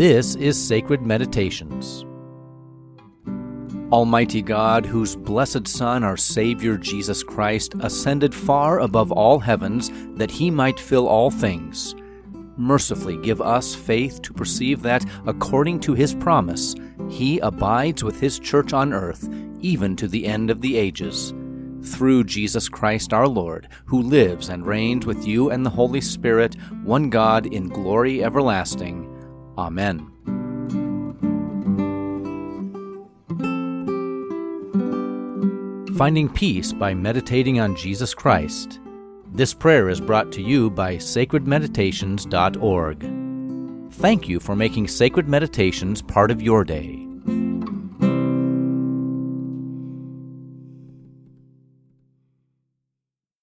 [0.00, 2.06] This is Sacred Meditations.
[3.92, 10.30] Almighty God, whose blessed Son, our Savior Jesus Christ, ascended far above all heavens that
[10.30, 11.94] he might fill all things,
[12.56, 16.74] mercifully give us faith to perceive that, according to his promise,
[17.10, 19.28] he abides with his church on earth,
[19.60, 21.34] even to the end of the ages.
[21.82, 26.56] Through Jesus Christ our Lord, who lives and reigns with you and the Holy Spirit,
[26.84, 29.09] one God, in glory everlasting.
[29.58, 30.06] Amen.
[35.96, 38.80] Finding peace by meditating on Jesus Christ.
[39.32, 43.92] This prayer is brought to you by sacredmeditations.org.
[43.92, 47.09] Thank you for making Sacred Meditations part of your day.